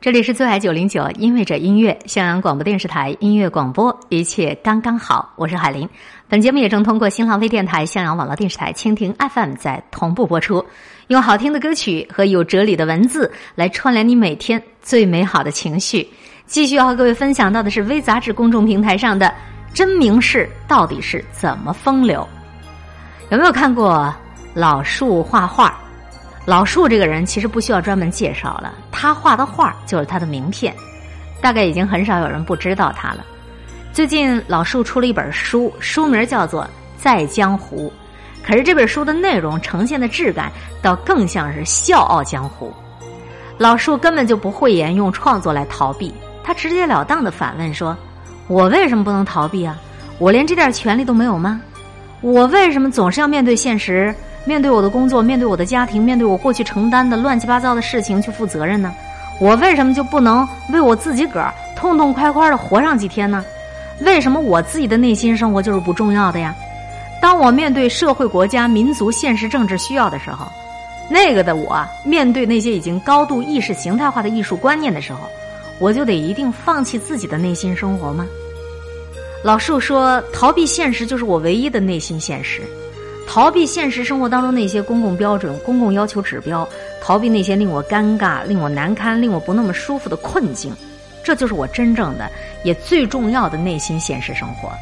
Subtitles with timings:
[0.00, 5.32] 这里是最爱九零九，音乐者音乐，襄阳广播电视台音乐广播，一切刚刚好。
[5.34, 5.88] 我是海林，
[6.28, 10.64] 本节目也正通过新浪微电台、襄阳网络电视台、蜻蜓 FM 在同步播出。
[11.08, 16.08] 用好听的歌曲和有哲理的文字来串联你每天最美好的情绪。
[16.46, 19.34] 继续要和各位分享到的是微杂志公众平台上的
[19.74, 22.26] 真名士到底是怎么风流？
[23.30, 24.14] 有没有看过
[24.54, 25.76] 老树画画？
[26.48, 30.74] 老树这个人其实不需要专门介绍了，他画的画就是他的名片，
[31.42, 33.18] 大概已经很少有人不知道他了。
[33.92, 36.62] 最近老树出了一本书，书名叫做
[36.96, 37.92] 《在江湖》，
[38.46, 42.72] 可是这本书的内容呈现的质感倒更像是笑傲江湖。
[43.58, 47.94] 老树根本就不讳言用创作来逃避，他直截了当的反问说
[48.48, 49.76] ：“我为什么不能逃避啊？
[50.18, 51.60] 我连这点权利都没有吗？
[52.22, 58.94] 我为什么总是要面对现实？”面对我的工作，面对我的家庭，面对我过去承担的乱七八糟的事情去负责任呢？
[59.40, 63.44] 我为什么就不能为我自己个儿痛痛快快的活上几天呢？
[64.00, 66.54] 为什么我自己的内心生活就是不重要的呀？
[67.20, 70.46] 当我面对社会、国家、民族、现实、政治需要的时候，
[71.10, 75.20] 那个的我面对那些已经高度意识形态化的艺术观念的时候，
[75.78, 78.26] 我就得一定放弃自己的内心生活吗？
[79.44, 82.62] 老树说，逃避现实就是我唯一的内心现实。
[83.28, 86.66] 逃避现实生活当中那些公共标准、公共要求指标，
[86.98, 90.74] 逃避那些令我尴尬、令我难堪、令我不那么舒服的困境，
[91.22, 92.28] 这就是我真正的
[92.64, 94.72] 也最重要的内心现实生活。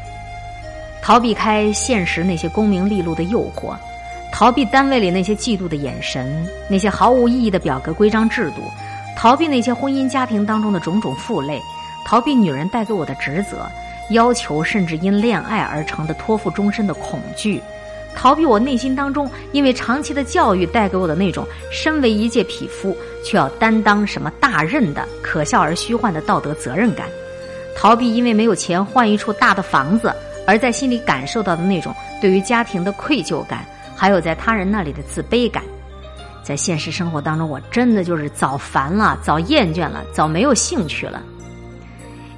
[1.03, 3.75] 逃避开现实那些功名利禄的诱惑，
[4.33, 8.63] 逃避单位里那些嫉妒的眼神、那些毫无意义的表格规章制度，
[9.17, 11.61] 逃避那些婚姻家庭当中的种种负累，
[12.05, 13.69] 逃避女人带给我的职责、
[14.11, 17.61] 要求，甚至因恋爱而成的托付终身的恐惧。
[18.17, 27.07] 逃避我内心当中因为长期的教育带给我的那种身为一介匹夫却要担当什么大任的可笑而虚幻的道德责任感，
[27.77, 30.13] 逃避因为没有钱换一处大的房子
[30.47, 35.63] 而在心里感受到的那种对于家庭的愧疚感，还有在他人那里的自卑感。
[36.43, 41.21] 在现实生活当中，我真的就是早烦了，早厌倦了，早没有兴趣了。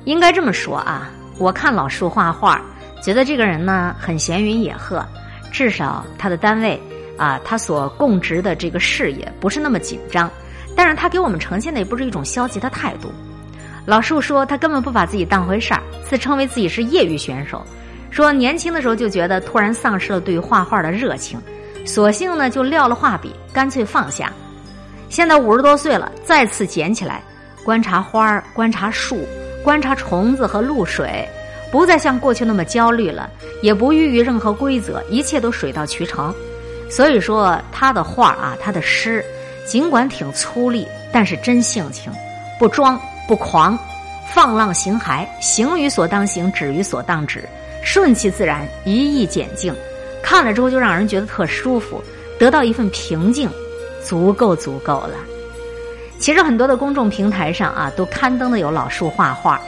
[0.04, 2.60] 应该这么说啊，我看老树画画，
[3.02, 5.04] 觉得这个人呢很闲云野鹤。
[5.50, 6.80] 至少他的单位
[7.16, 10.30] 啊，他所供职的这个事业不是那么紧张，
[10.76, 13.10] 但是他给我们呈现的也不是一种消极的态度。
[13.84, 17.64] 老树说他根本不把自己当回事儿，自称为自己是业余选手，
[18.10, 21.40] 说年轻的时候就觉得突然丧失了对画画的热情，
[21.86, 24.30] 索性呢就撂了画笔，干脆放下。
[25.08, 27.22] 现在五十多岁了，再次捡起来，
[27.64, 29.26] 观察花儿，观察树，
[29.64, 31.26] 观察虫子和露水。
[31.70, 33.28] 不再像过去那么焦虑了，
[33.62, 36.34] 也不逾于任何规则，一切都水到渠成。
[36.90, 39.22] 所以说，他的画啊，他的诗，
[39.66, 42.10] 尽管挺粗粝，但是真性情，
[42.58, 43.78] 不装不狂，
[44.34, 47.46] 放浪形骸，行于所当行，止于所当止，
[47.82, 49.74] 顺其自然，一意简静，
[50.22, 52.02] 看了之后就让人觉得特舒服，
[52.38, 53.50] 得到一份平静，
[54.02, 55.16] 足够足够了。
[56.18, 59.60] 其实很多的公众平台上啊，都刊登的有老树画画。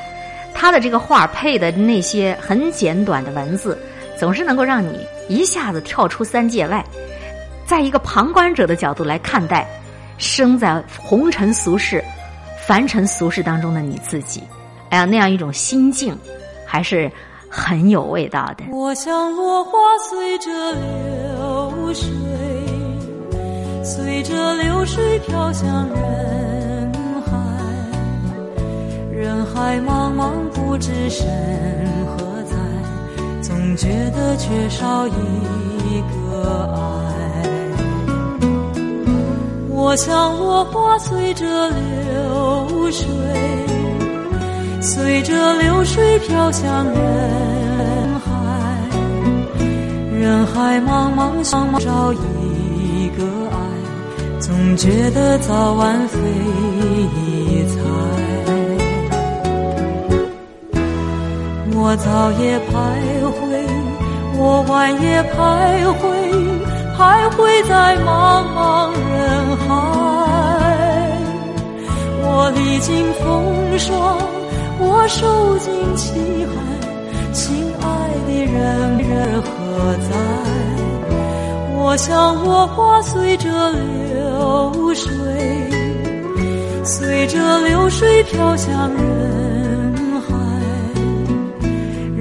[0.60, 3.78] 他的这个画配的那些很简短的文字，
[4.19, 6.84] 总是能够让你一下子跳出三界外，
[7.65, 9.66] 在一个旁观者的角度来看待
[10.19, 12.04] 生在红尘俗世、
[12.66, 14.43] 凡尘俗世当中的你自己。
[14.91, 16.15] 哎呀，那样一种心境
[16.66, 17.10] 还是
[17.48, 18.65] 很有味道的。
[18.71, 19.72] 我像落花
[20.10, 22.10] 随着流水，
[23.82, 26.40] 随着流水飘向人。
[29.41, 31.27] 人海茫茫，不知身
[32.06, 32.55] 何在，
[33.41, 36.78] 总觉得缺少一个爱。
[39.71, 43.06] 我像落花随着流水，
[44.83, 48.28] 随着流水飘向人海。
[50.19, 53.57] 人海茫茫，想找一个爱，
[54.39, 56.19] 总觉得早晚非
[57.25, 57.81] 一猜。
[61.82, 62.71] 我早也徘
[63.36, 63.41] 徊，
[64.36, 65.34] 我晚也徘
[65.98, 66.03] 徊，
[66.94, 66.98] 徘
[67.30, 69.66] 徊在茫茫人海。
[72.22, 73.24] 我历经风
[73.78, 74.18] 霜，
[74.78, 76.12] 我受尽凄
[76.53, 76.54] 寒，
[77.32, 77.84] 亲爱
[78.26, 79.48] 的人人何
[80.10, 80.12] 在？
[81.74, 85.10] 我像落花随着流水，
[86.84, 89.40] 随着流水飘向人。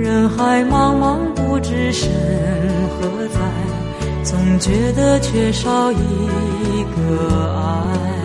[0.10, 2.10] 人海茫茫，不知身
[2.90, 3.40] 何在，
[4.24, 5.96] 总觉得缺少一
[6.96, 8.19] 个爱。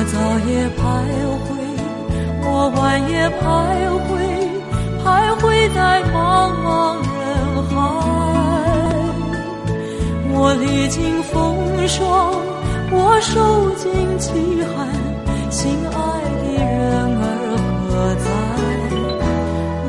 [0.00, 0.16] 我早
[0.48, 0.80] 也徘
[1.44, 1.52] 徊，
[2.42, 2.80] 我晚
[3.10, 3.44] 也徘
[4.08, 4.08] 徊，
[5.04, 5.04] 徘
[5.36, 5.44] 徊
[5.74, 6.16] 在茫
[6.64, 7.20] 茫人
[7.68, 7.70] 海。
[10.32, 11.36] 我历经风
[11.86, 12.32] 霜，
[12.90, 14.88] 我受尽凄寒，
[15.50, 15.94] 心爱
[16.40, 16.72] 的人
[17.20, 17.28] 儿
[17.90, 17.92] 何
[18.24, 18.24] 在？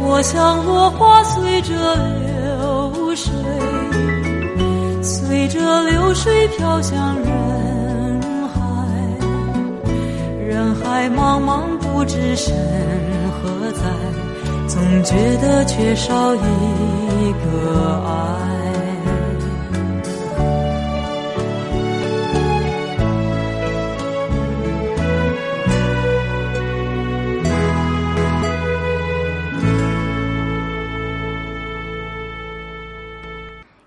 [0.04, 1.72] 我像落花随着
[2.20, 3.32] 流水，
[5.02, 7.51] 随着流水飘向人。
[10.92, 12.54] 海茫茫，不知身
[13.32, 13.82] 何在，
[14.68, 18.31] 总觉得缺少一个爱。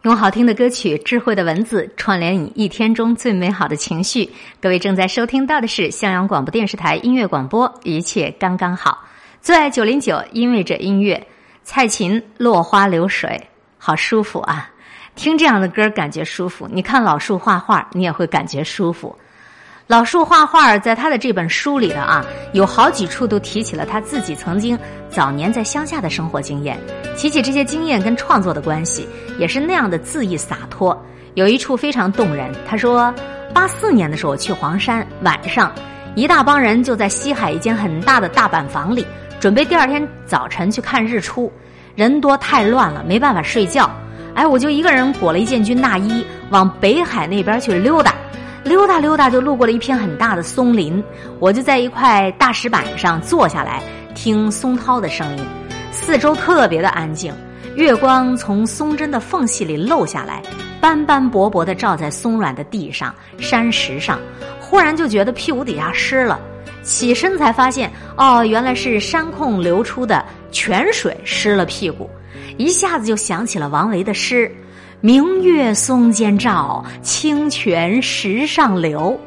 [0.04, 4.28] 用好听的歌曲、智慧的文字串联你一天中最美好的情绪。
[4.60, 9.02] 各位正在收听到的是襄阳广播电视台音乐广播，一切刚刚好。
[9.40, 11.26] 最爱九零九，因为这音乐。
[11.62, 13.30] 蔡琴《落花流水》，
[13.78, 14.70] 好舒服啊！
[15.16, 16.68] 听这样的歌感觉舒服。
[16.70, 19.16] 你看老树画画，你也会感觉舒服。
[19.86, 24.78] 老树画画，在他的这本书里的啊，有好几处都提起了他自己曾经
[25.10, 26.78] 早年在乡下的生活经验，
[27.18, 29.06] 提起这些经验跟创作的关系，
[29.38, 30.98] 也是那样的恣意洒脱。
[31.34, 33.14] 有一处非常动人，他说，
[33.52, 35.70] 八四年的时候去黄山，晚上
[36.14, 39.06] 一大帮人就在西海一间很大的大板房里，
[39.38, 41.52] 准备第二天早晨去看日出，
[41.94, 43.90] 人多太乱了，没办法睡觉。
[44.34, 48.14] 哎，我就一个人裹了一件军大衣，往北海那边去溜达。
[48.64, 51.02] 溜达溜达，就路过了一片很大的松林，
[51.38, 53.82] 我就在一块大石板上坐下来，
[54.14, 55.44] 听松涛的声音，
[55.92, 57.32] 四周特别的安静，
[57.76, 60.42] 月光从松针的缝隙里漏下来，
[60.80, 64.18] 斑斑驳驳的照在松软的地上、山石上，
[64.58, 66.40] 忽然就觉得屁股底下湿了，
[66.82, 72.08] 起身才发现，哦，原来是山空流出的泉水湿了屁股，
[72.56, 74.50] 一下子就想起了王维的诗。
[75.04, 79.20] 明月松间照，清泉石上流。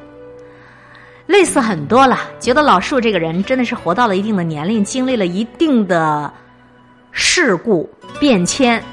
[1.28, 6.34] 类似很多了，觉得老树这个人真的是活到了一定的年龄，经历了一定的
[7.12, 7.88] 事故
[8.20, 8.84] 变迁，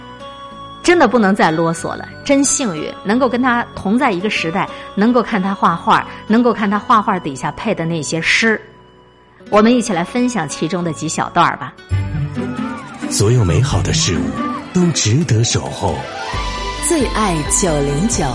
[0.83, 2.07] 真的不能再啰嗦了。
[2.23, 8.61] 真幸运能够跟他同在一个时代，能够看他画画，能够看他画画底下配的那些诗。
[9.49, 11.73] 我们一起来分享其中的几小段吧。
[13.09, 15.97] 所有美好的事物都值得守候。
[16.87, 18.27] 最爱九零九，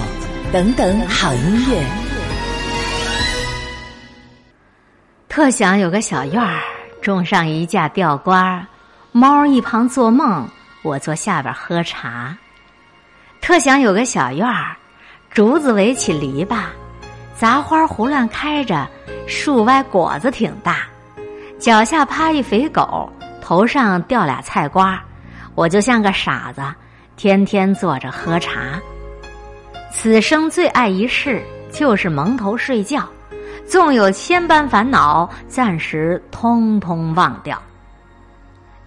[0.51, 1.85] 等等好音乐。
[5.27, 6.59] 特想有个小院儿，
[6.99, 8.65] 种上一架吊瓜，
[9.11, 10.49] 猫一旁做梦，
[10.81, 12.35] 我坐下边喝茶。
[13.39, 14.75] 特想有个小院儿，
[15.29, 16.63] 竹子围起篱笆，
[17.37, 18.89] 杂花胡乱开着，
[19.27, 20.77] 树歪果子挺大。
[21.59, 23.07] 脚下趴一肥狗，
[23.39, 24.99] 头上掉俩菜瓜，
[25.53, 26.63] 我就像个傻子。
[27.19, 28.79] 天天坐着喝茶，
[29.91, 33.05] 此生最爱一事就是蒙头睡觉，
[33.67, 37.61] 纵有千般烦恼，暂时通通忘掉。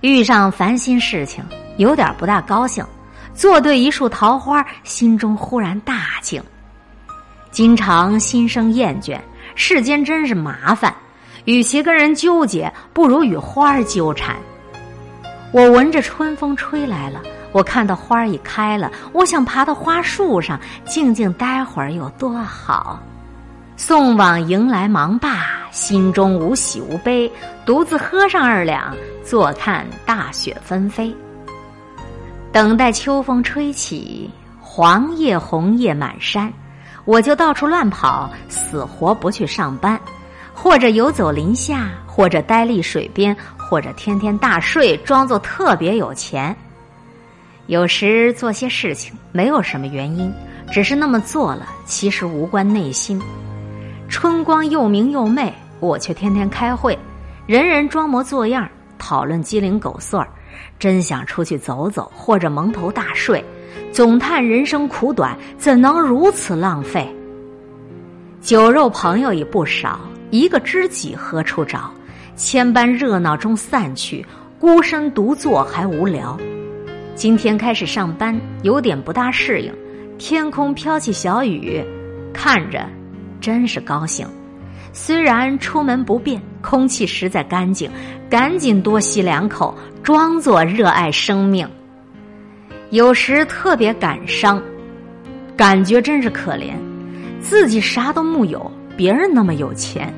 [0.01, 1.45] 遇上烦心事情，
[1.77, 2.83] 有点不大高兴，
[3.35, 6.43] 坐对一束桃花，心中忽然大静。
[7.51, 9.21] 经常心生厌倦，
[9.55, 10.97] 世间真是麻烦，
[11.45, 14.37] 与其跟人纠结，不如与花儿纠缠。
[15.53, 17.21] 我闻着春风吹来了。
[17.53, 22.99] 我看到花儿已开了，我想爬到花树上静静待会儿有多好。
[23.77, 27.31] 送往迎来忙罢，心中无喜无悲，
[27.67, 31.15] 独自喝上二两，坐看大雪纷飞。
[32.51, 34.31] 等待秋风吹起，
[34.61, 36.51] 黄叶红叶满山，
[37.05, 40.01] 我就到处乱跑，死活不去上班，
[40.55, 43.37] 或者游走林下，或者呆立水边，
[43.73, 46.55] 或者天天大睡，装作特别有钱。
[47.69, 50.31] 有时做些事情没有什么原因，
[50.71, 53.19] 只是那么做了，其实无关内心。
[54.11, 55.51] 春光又明又媚，
[55.81, 56.99] 我却天天开会，
[57.47, 60.29] 人人装模作样讨论鸡零狗碎儿，
[60.79, 63.43] 真想出去走走，或者蒙头大睡，
[63.91, 67.11] 总叹人生苦短，怎能如此浪费？
[68.43, 69.99] 酒肉朋友已不少，
[70.31, 71.91] 一个知己何处找？
[72.35, 74.25] 千般热闹中散去，
[74.59, 76.39] 孤身独坐还无聊。
[77.15, 79.73] 今天开始上班，有点不大适应。
[80.19, 81.85] 天空飘起小雨，
[82.33, 82.87] 看着
[83.41, 84.27] 真是高兴。
[84.93, 87.91] 虽然出门不便，空气实在干净，
[88.31, 91.69] 赶紧多吸两口，装作热爱生命。
[92.91, 94.63] 有时特别感伤，
[95.57, 96.75] 感觉真是可怜，
[97.41, 100.13] 自己啥都木有，别人那么有钱。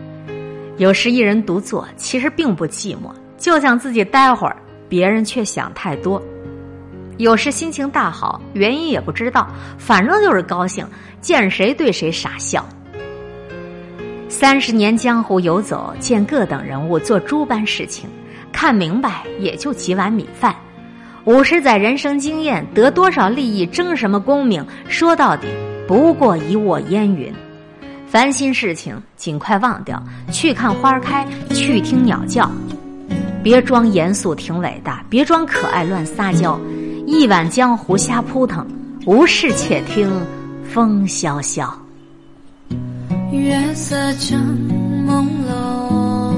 [0.77, 3.13] 有时一人独坐，其实并不寂寞。
[3.37, 4.57] 就想自己待会儿，
[4.89, 6.23] 别人却想太多。
[7.17, 9.47] 有时心情大好，原因也不知道，
[9.79, 10.85] 反正就是高兴，
[11.21, 12.67] 见谁对谁傻笑。
[14.29, 18.09] 三十年江湖游走，见各等人物做诸般事情，
[18.51, 20.57] 看明白也就几碗米饭。
[21.25, 24.67] 五十载人生经验，得多少利益，争什么功名？
[24.89, 25.47] 说到底，
[25.87, 27.33] 不过一握烟云。
[28.15, 32.49] 烦心事情尽快忘掉，去看花开，去听鸟叫。
[33.43, 36.57] 别装严肃挺伟大，别装可爱乱撒娇。
[37.09, 38.65] 一碗江湖瞎扑腾，
[39.05, 40.09] 无事且听
[40.73, 41.77] 风萧萧。
[43.33, 44.41] 月色正
[45.09, 46.33] 朦胧，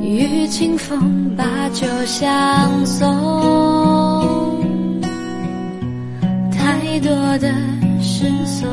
[0.00, 3.10] 与清风把酒相送。
[6.52, 7.52] 太多的
[8.18, 8.66] 失踪，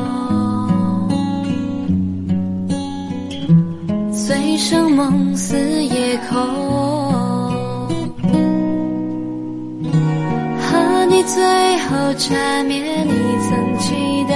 [4.10, 6.40] 醉生梦死夜空。
[10.62, 14.34] 和你最后缠绵，你曾记得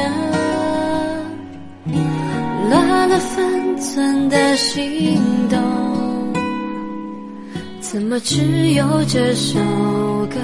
[2.69, 5.59] 乱了分寸的心动，
[7.81, 9.59] 怎么只有这首
[10.29, 10.37] 歌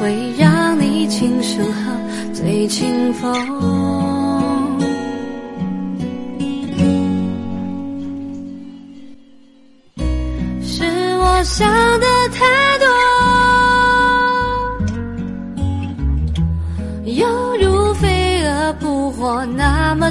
[0.00, 1.92] 会让你轻声和
[2.32, 3.83] 醉清风？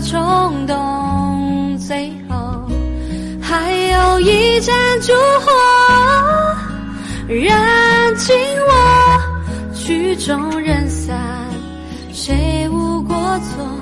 [0.06, 2.68] 冲动，最后
[3.42, 5.52] 还有一盏烛火
[7.28, 8.36] 燃尽
[8.68, 11.18] 我，曲终人散，
[12.12, 13.73] 谁无过错？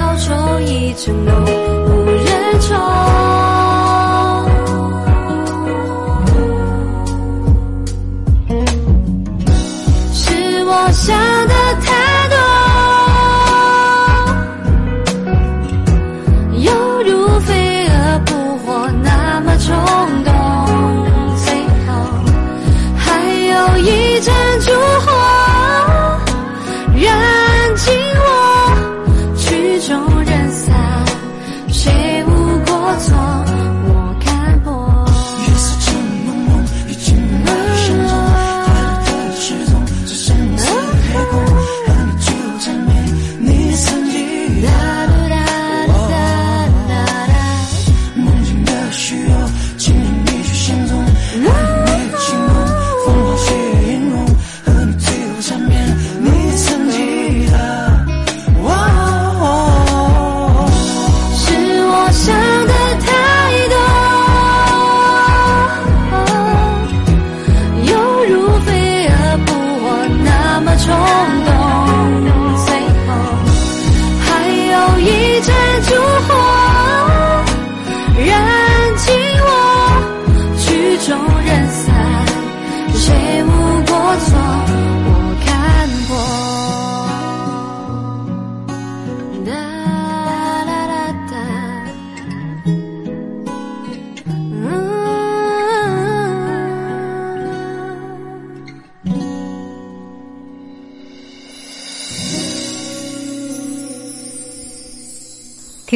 [0.00, 3.39] 举杯消愁意正浓，无人宠。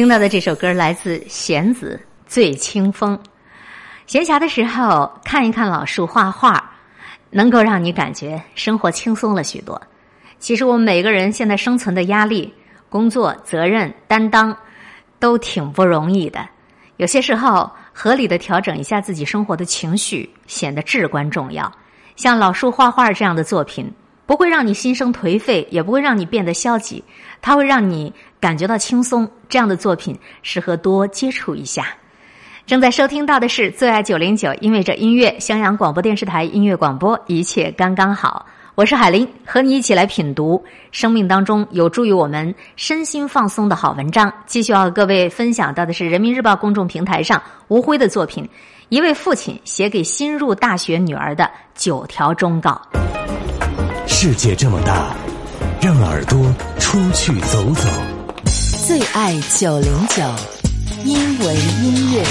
[0.05, 1.99] 听到的这首歌来自弦子
[2.31, 3.17] 《醉清风》。
[4.05, 6.63] 闲暇的时候看一看老树画画，
[7.31, 9.81] 能够让你感觉生活轻松了许多。
[10.37, 12.53] 其实我们每个人现在生存的压力、
[12.87, 14.55] 工作责任担当，
[15.17, 16.47] 都挺不容易的。
[16.97, 21.71] 有些时候，合理的调整一下自己生活的情绪，显得至关重要。
[22.15, 23.91] 像老树画画这样的作品，
[24.27, 27.03] 不会让你心生颓废，也不会让你变得消极，
[27.41, 28.13] 它会让你
[28.45, 29.27] 感觉到轻松。
[29.49, 31.87] 这样的作品适合多接触一下。
[32.67, 38.45] 正在收听到的是最爱九零九，因为这音乐，襄阳广播电视台音乐广播，一切刚刚好。
[38.75, 44.31] 我是海林，和你一起来品读生命当中有助于我们身心放松的好文章。
[44.45, 48.47] 继续要和各位分享到的是人民日报公众平台上吴辉的作品，
[48.89, 52.79] 一位父亲写给新入大学女儿的九条忠告。
[54.05, 55.15] 世界这么大，
[55.81, 56.39] 让耳朵
[56.77, 58.14] 出去走走。
[58.87, 60.21] 最爱九零九，
[61.05, 62.23] 因为音乐。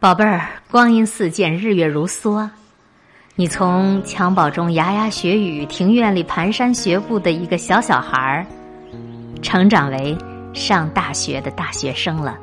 [0.00, 2.48] 宝贝儿，光阴似箭，日月如梭。
[3.36, 8.46] 你从襁褓中牙牙学语，庭院里蹒跚学步的一个小小孩儿，
[9.40, 10.18] 成长为
[10.52, 12.36] 上大学的大学生了。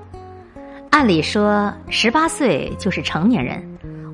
[0.91, 3.61] 按理说，十八岁就是成年人，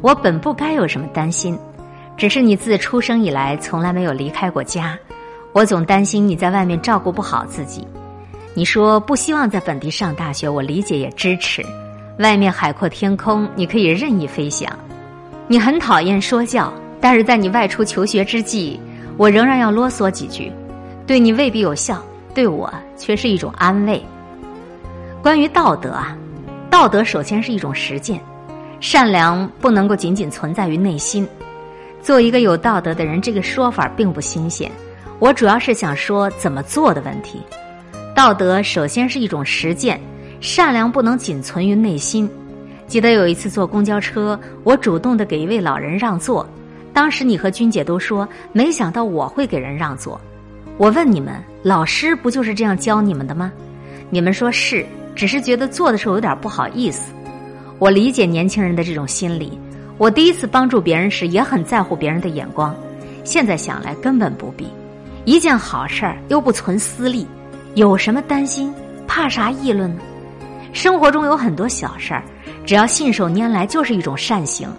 [0.02, 1.56] 我本不该有什么担心。
[2.18, 4.98] 只是你自出生以来从来没有离开过家，
[5.54, 7.86] 我总担心你在外面照顾不好自己。
[8.60, 11.66] 你说不希望在本地上大学，我理解也支持。
[12.18, 14.70] 外面海阔天空，你可以任意飞翔。
[15.48, 18.78] 你很讨厌说教，但是在你外出求学之际，
[19.16, 20.52] 我仍然要啰嗦几句，
[21.08, 24.04] 对你未必有效，对我却是一种安慰。
[25.22, 26.18] 关于道德啊，
[26.70, 28.20] 道德首先是一种实践，
[28.82, 31.26] 善良不能够仅仅存在于内心。
[32.02, 34.70] 做一个有道德的人，这个说法并不新鲜。
[35.18, 37.42] 我主要是想说怎么做的问题。
[38.20, 39.98] 道德首先是一种实践，
[40.42, 42.30] 善良不能仅存于内心。
[42.86, 46.46] 记得有一次坐公交车，我主动的给一位老人让座。
[46.92, 50.20] 当时你和君姐都说，没想到我会给人让座。
[50.78, 53.54] 我问你们，老师不就是这样教你们的吗？
[54.10, 57.14] 你们说是，只是觉得做的时候有点不好意思。
[57.78, 59.58] 我理解年轻人的这种心理。
[59.98, 62.76] 我第一次帮助别人时，也很在乎别人的眼光。
[63.24, 64.68] 现在想来，根本不必。
[65.24, 67.26] 一件好事儿又不存私利，
[67.76, 68.74] 有什么担心？
[69.08, 70.02] 怕啥议论呢？
[70.74, 72.24] 生活中有很多小事儿。
[72.66, 74.70] 只要信手拈来，就是一种善行。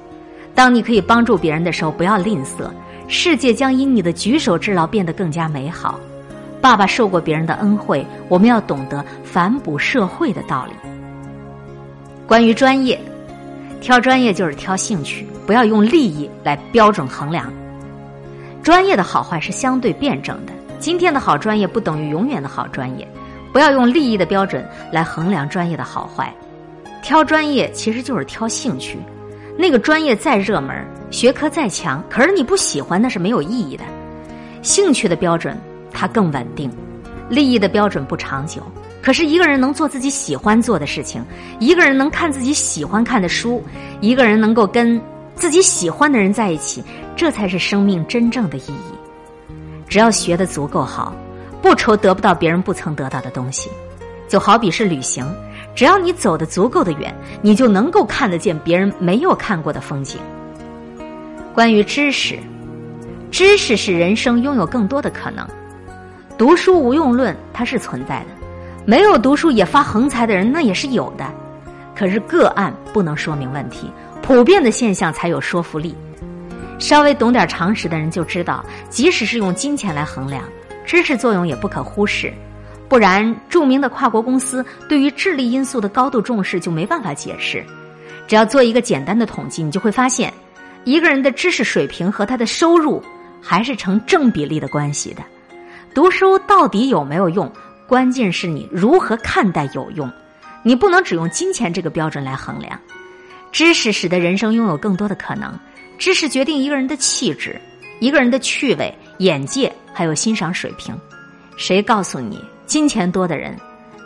[0.54, 2.70] 当你可以帮助别人的时候，不要吝啬，
[3.08, 5.98] 世界将因你的举手之劳变得更加美好。
[6.60, 10.72] 爸爸受过别人的恩惠，我们要懂得反哺社会的道理。
[12.26, 13.00] 关于专业，
[13.80, 17.50] 挑专业就是挑兴趣，不要用利益来标准衡量。
[18.62, 23.06] 专业的好坏是相对辩证的，今天的好专业不等于永远的好专业，
[23.52, 26.34] 不要用利益的标准来衡量专业的好坏。
[27.02, 28.98] 挑专业其实就是挑兴趣，
[29.58, 33.84] 那个专业再热门，学科再强，可是你不喜欢那是没有意义的。
[34.62, 35.54] 兴趣的标准
[35.92, 36.70] 它更稳定，
[37.28, 38.62] 利益的标准不长久。
[39.02, 41.22] 可是一个人能做自己喜欢做的事情，
[41.58, 43.62] 一个人能看自己喜欢看的书，
[44.00, 45.00] 一个人能够跟
[45.34, 46.82] 自己喜欢的人在一起，
[47.16, 48.99] 这才是生命真正的意义。
[49.90, 51.12] 只要学的足够好，
[51.60, 53.68] 不愁得不到别人不曾得到的东西，
[54.28, 55.26] 就好比是旅行。
[55.74, 60.20] 只要你走得足够的远，你就能够看得见别人没有看过的风景。
[61.52, 62.38] 关于知识，
[63.32, 65.44] 知识使人生拥有更多的可能。
[66.38, 68.26] 读书无用论它是存在的，
[68.86, 71.24] 没有读书也发横财的人那也是有的。
[71.96, 73.90] 可是个案不能说明问题，
[74.22, 75.96] 普遍的现象才有说服力。
[76.80, 80.42] 稍微懂点常识的人就知道，即使是用金钱来衡量，
[80.84, 82.32] 知识作用也不可忽视。
[82.88, 87.64] 不然，著名的跨国公司对于智力因素的高度重视就没办法解释。
[88.26, 90.32] 只要做一个简单的统计，你就会发现，
[90.84, 93.00] 一个人的知识水平和他的收入
[93.40, 95.22] 还是成正比例的关系的。
[95.94, 97.52] 读书到底有没有用？
[97.86, 100.10] 关键是你如何看待有用。
[100.62, 102.78] 你不能只用金钱这个标准来衡量。
[103.52, 105.52] 知识使得人生拥有更多的可能，
[106.00, 107.60] 知识决定一个人的气质、
[107.98, 110.98] 一个人的趣味、眼界还有欣赏水平。
[111.58, 112.42] 谁告诉你？
[112.64, 113.54] 金钱多的人，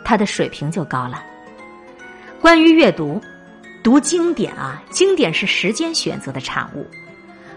[0.03, 1.23] 他的水平就高了。
[2.41, 3.21] 关于阅读，
[3.81, 6.85] 读经典啊，经典是时间选择的产物。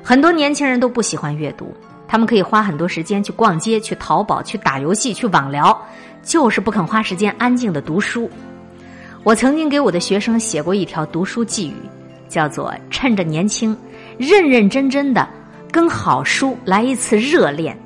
[0.04, 1.74] 很多年轻人都不喜欢阅读，
[2.06, 5.76] 他们可以花很多时间去逛街、去淘宝、去打游戏、去网聊，
[6.22, 8.30] 就是不肯花时间安静的读书。
[9.24, 11.74] 我曾经给我的学生写过一条读书寄语，
[12.28, 13.76] 叫做“趁着年轻，
[14.18, 15.26] 认认真真的
[15.70, 17.78] 跟好书来一次热恋”。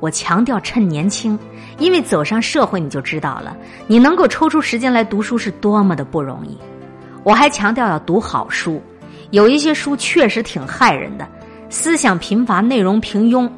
[0.00, 1.38] 我强调趁年轻。
[1.78, 6.58] 因为走上社会，你就知道了，你能够抽出时间来读书是多么的不容易。
[7.22, 8.82] 我还强调要读好书，
[9.30, 11.24] 有一些书确实挺害人的，
[11.70, 13.48] 思想贫乏，内容平庸。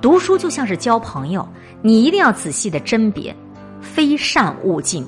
[0.00, 1.48] 读书就像是交朋友，
[1.80, 3.32] 你一定要仔细的甄别，
[3.80, 5.06] 非善勿近。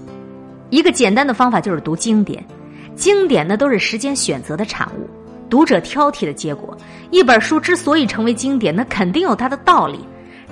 [0.71, 2.47] 一个简单的方法就是读经典，
[2.95, 5.11] 经典呢都是时间选择的产物，
[5.49, 6.77] 读者挑剔的结果。
[7.11, 10.01] 一本书之所以成为经典，那肯定有它的道理。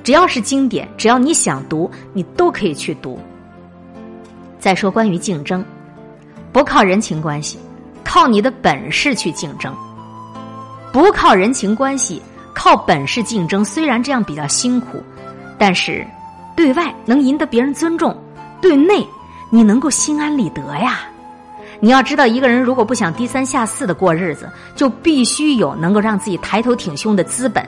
[0.03, 3.19] 只要是经典，只要你想读，你都可以去读。
[4.59, 5.65] 再说关于竞争，
[6.53, 7.59] 不靠人情关系，
[8.05, 9.75] 靠你的本事去竞争。
[10.93, 12.23] 不靠人情关系，
[12.55, 15.03] 靠本事竞争，虽然这样比较辛苦，
[15.59, 16.07] 但是
[16.55, 18.17] 对外能赢得别人尊重，
[18.61, 19.07] 对内
[19.51, 21.01] 你能够心安理得呀。
[21.85, 27.63] 你要知道，一个人如果不想低三下四的过日子，就必须有能够让自己抬头挺胸的资本。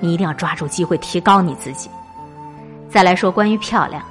[0.00, 1.88] 你一定要抓住机会提高你自己。
[2.90, 4.02] 再来说关于漂亮，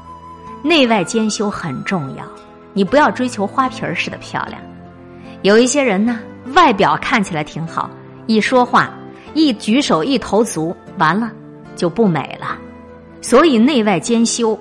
[0.64, 2.26] 内外兼修很重要。
[2.74, 4.60] 你不要追求花瓶儿似的漂亮。
[5.44, 6.20] 有一些人呢，
[6.56, 7.88] 外表看起来挺好，
[8.26, 8.90] 一说话、
[9.36, 11.32] 一举手、一投足，完了
[11.76, 12.58] 就不美了。
[13.22, 14.60] 所以内外兼修，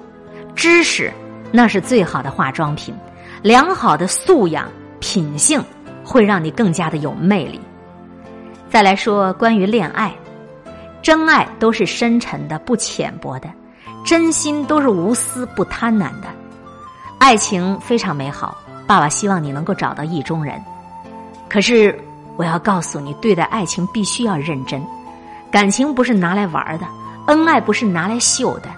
[0.54, 1.10] 知识
[1.50, 2.94] 那是最好的化妆品。
[3.42, 4.68] 良好的素养、
[5.02, 5.62] 品性
[6.02, 7.60] 会让你更加的有魅力。
[8.70, 10.10] 再来说关于恋爱。
[11.02, 13.50] 真爱都是深沉的、不浅薄的，
[14.04, 16.28] 真心都是无私不贪婪的。
[17.18, 20.62] 爱情非常美好，爸爸希望你能够找到意中人。
[21.48, 21.98] 可是
[22.36, 24.80] 我要告诉你，对待爱情必须要认真。
[25.50, 26.86] 感情不是拿来玩的，
[27.26, 28.68] 恩爱不是拿来秀的。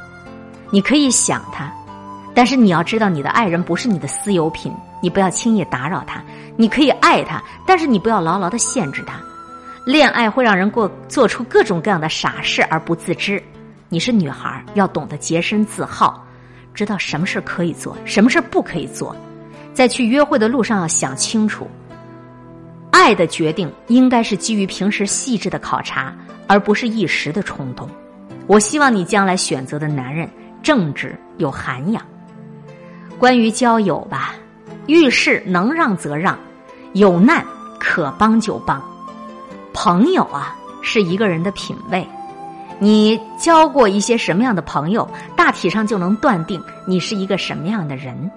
[0.71, 1.71] 你可以想他，
[2.35, 4.73] 但是你要知道，你的爱人不是你的私有品，
[5.05, 6.25] 你不要轻易打扰他。
[6.57, 9.21] 你可以爱他，但是你不要牢牢的限制他。
[9.85, 13.43] 恋爱会让人过做出各种各样的傻事而不自知。
[13.91, 16.27] 你是女孩，要懂得洁身自好，
[16.73, 19.15] 知道什么事可以做，什么事不可以做。
[19.75, 21.69] 在去约会的路上要想清楚。
[22.91, 27.87] 爱的决定应该是基于平时细致的考察，而不是一时的冲动。
[28.47, 30.27] 我希望你将来选择的男人
[30.63, 32.03] 正直有涵养。
[33.19, 34.35] 关于交友吧，
[34.87, 36.39] 遇事能让则让，
[36.93, 37.45] 有难
[37.79, 38.83] 可帮就帮。
[39.73, 42.07] 朋友啊，是一个人的品味。
[42.79, 48.31] 你交过一些什么样的朋友，大体上就能断定你是一个什么样的人。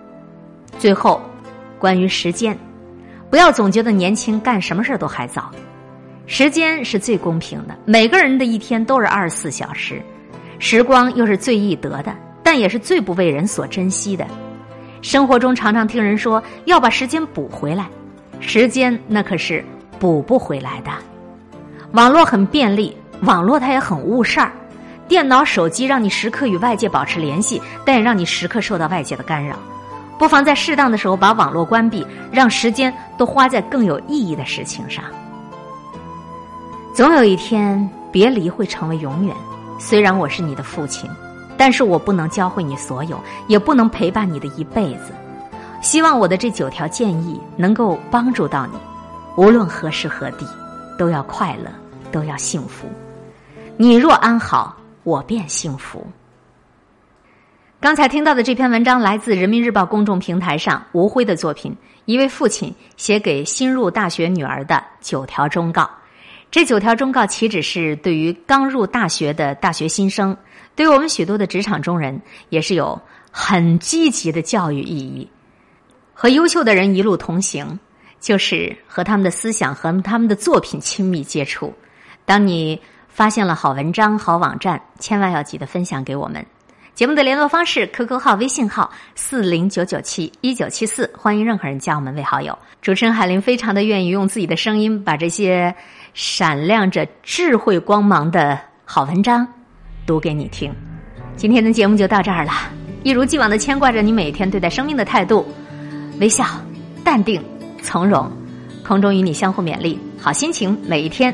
[0.78, 1.22] 最后，
[1.80, 2.58] 关于时间，
[3.30, 5.52] 不要总觉得年轻干什么事都还早。
[6.28, 10.02] 时间是最公平的，每个人的一天都是二十四小时，
[10.60, 14.28] 时光又是最易得的，但也是最不为人所珍惜的。
[15.02, 17.88] 生活中常常听人说要把时间补回来，
[18.40, 19.64] 时间那可是
[20.00, 20.92] 补不回来的。
[21.94, 24.52] 网络很便利，网络它也很误事儿。
[25.08, 29.56] 电脑、手机让你时刻与外界保持联系，但也让你时刻受到外界的干扰。
[30.20, 35.06] 不妨在适当的时候把网络关闭，让时间都花在更有意义的事情上。
[36.94, 39.36] 总有一天，别离会成为永远。
[39.80, 41.10] 虽然我是你的父亲，
[41.58, 45.12] 但是我不能教会你所有，也不能陪伴你的一辈子。
[45.82, 48.78] 希望我的这九条建议能够帮助到你，
[49.36, 50.46] 无论何时何地。
[50.98, 51.72] 都要快乐，
[52.12, 52.88] 都要幸福。
[53.78, 56.04] 你若安好，我便幸福。
[57.80, 61.72] 刚才听到的这篇文章来自人民日报公众平台上吴辉的作品，
[62.06, 65.88] 一位父亲写给新入大学女儿的九条忠告。
[66.50, 70.36] 这九条忠告岂止是对于刚入大学的大学新生，
[70.78, 75.30] 对于我们许多的职场中人，也是有很积极的教育意义。
[76.14, 77.78] 和优秀的人一路同行。
[78.20, 81.72] 就是和他们的思想和他们的作品亲密接触。
[82.26, 86.44] 当你发现了好文章、好网站，千万要记得分享给我们。
[86.96, 92.58] 节目的联络方式：QQ 号、微信号四零九九七一九七四，欢迎任何人加我们为好友。
[92.82, 95.74] 主持人海林非常的愿意用自己的声音，把这些
[96.16, 99.48] 闪亮着智慧光芒的好文章
[100.08, 100.74] 读给你听。
[101.36, 102.52] 今天的节目就到这儿了，
[103.04, 105.46] 一如既往的牵挂着你每天对待生命的态度，
[106.20, 106.44] 微笑、
[107.04, 107.40] 淡定。
[107.84, 108.30] 从容，
[108.84, 111.34] 空中与你相互勉励，好心情每一天。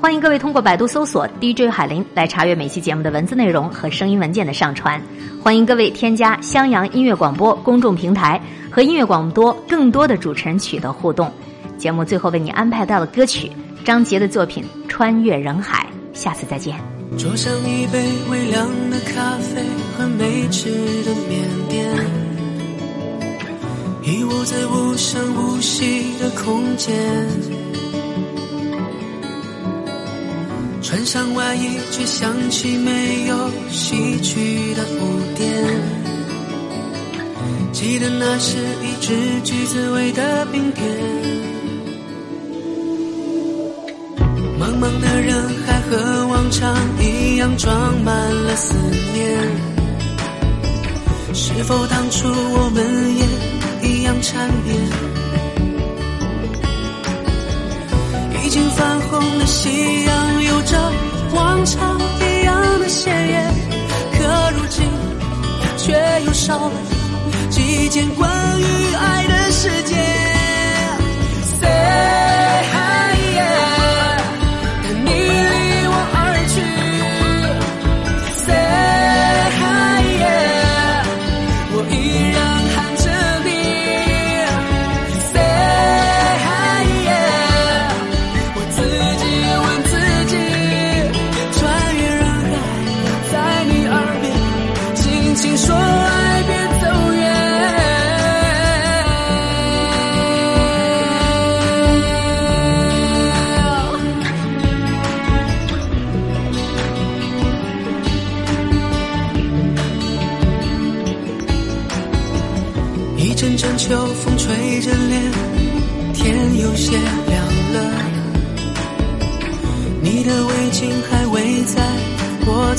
[0.00, 5.00] 欢迎各位通过百度搜索 DJ 海林来查阅每期节目的文字内容和声音文件的上传。
[5.40, 11.30] 欢迎各位添加襄阳音乐广播公众平台和音乐广播更多的主持人取得互动。
[11.78, 13.50] 节目最后为你安排到了歌曲
[13.84, 15.86] 张杰的作品《穿越人海》，
[16.18, 16.91] 下次再见。
[17.18, 19.62] 桌上一杯微凉的咖啡
[19.96, 20.70] 和没吃
[21.04, 21.94] 的面点。
[24.02, 26.96] 一窝在无声无息的空间，
[30.82, 35.48] 穿上外衣，却想起没有洗去的污点。
[37.72, 41.31] 记得那是一只橘子味的冰点。
[44.72, 45.34] 茫茫的人
[45.66, 48.74] 海和往常一样装满了思
[49.12, 49.38] 念。
[51.34, 53.26] 是否当初我们也？
[53.88, 54.14] 一样。
[54.22, 54.76] 缠绵。
[58.44, 60.92] 已经泛红的夕阳，有着
[61.34, 63.54] 往常一样的鲜艳，
[64.12, 64.86] 可如今
[65.76, 65.92] 却
[66.24, 66.72] 又少了
[67.50, 68.30] 几件关
[68.60, 69.98] 于爱的事件。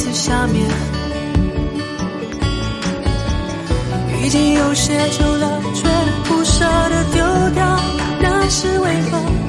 [0.04, 0.70] 子下面，
[4.22, 5.88] 已经有些久了，却
[6.26, 7.80] 不舍得丢掉。
[8.20, 9.43] 那是为何？